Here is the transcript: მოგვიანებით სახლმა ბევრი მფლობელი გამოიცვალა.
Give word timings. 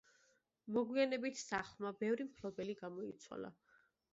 მოგვიანებით 0.77 1.37
სახლმა 1.41 1.91
ბევრი 2.01 2.27
მფლობელი 2.31 2.77
გამოიცვალა. 2.83 3.57